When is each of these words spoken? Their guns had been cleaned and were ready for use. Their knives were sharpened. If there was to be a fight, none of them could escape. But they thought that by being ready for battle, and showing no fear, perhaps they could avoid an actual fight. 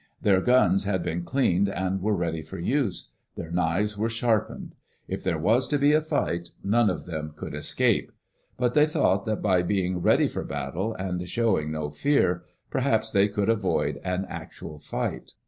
Their 0.19 0.41
guns 0.41 0.85
had 0.85 1.03
been 1.03 1.21
cleaned 1.23 1.69
and 1.69 2.01
were 2.01 2.15
ready 2.15 2.41
for 2.41 2.57
use. 2.57 3.09
Their 3.35 3.51
knives 3.51 3.99
were 3.99 4.09
sharpened. 4.09 4.73
If 5.07 5.21
there 5.23 5.37
was 5.37 5.67
to 5.67 5.77
be 5.77 5.93
a 5.93 6.01
fight, 6.01 6.49
none 6.63 6.89
of 6.89 7.05
them 7.05 7.33
could 7.35 7.53
escape. 7.53 8.11
But 8.57 8.73
they 8.73 8.87
thought 8.87 9.25
that 9.25 9.43
by 9.43 9.61
being 9.61 9.99
ready 10.01 10.27
for 10.27 10.43
battle, 10.43 10.95
and 10.95 11.29
showing 11.29 11.69
no 11.69 11.91
fear, 11.91 12.45
perhaps 12.71 13.11
they 13.11 13.27
could 13.27 13.47
avoid 13.47 13.99
an 14.03 14.25
actual 14.27 14.79
fight. 14.79 15.33